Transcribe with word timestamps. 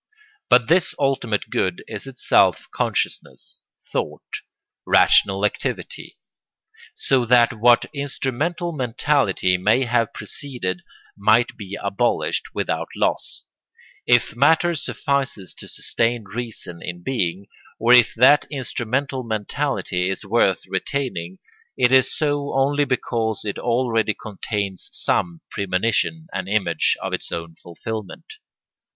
But 0.49 0.67
this 0.67 0.95
ultimate 0.97 1.51
good 1.51 1.83
is 1.87 2.07
itself 2.07 2.65
consciousness, 2.73 3.61
thought, 3.93 4.25
rational 4.83 5.45
activity; 5.45 6.17
so 6.95 7.23
that 7.25 7.53
what 7.53 7.85
instrumental 7.93 8.71
mentality 8.71 9.57
may 9.59 9.83
have 9.85 10.11
preceded 10.11 10.81
might 11.15 11.55
be 11.55 11.77
abolished 11.79 12.47
without 12.55 12.87
loss, 12.95 13.45
if 14.07 14.35
matter 14.35 14.73
suffices 14.73 15.53
to 15.59 15.67
sustain 15.67 16.23
reason 16.23 16.81
in 16.81 17.03
being; 17.03 17.45
or 17.77 17.93
if 17.93 18.15
that 18.15 18.47
instrumental 18.49 19.21
mentality 19.21 20.09
is 20.09 20.25
worth 20.25 20.63
retaining, 20.67 21.37
it 21.77 21.91
is 21.91 22.11
so 22.11 22.53
only 22.55 22.85
because 22.85 23.45
it 23.45 23.59
already 23.59 24.15
contains 24.19 24.89
some 24.91 25.41
premonition 25.51 26.25
and 26.33 26.49
image 26.49 26.97
of 27.03 27.13
its 27.13 27.31
own 27.31 27.53
fulfilment. 27.53 28.25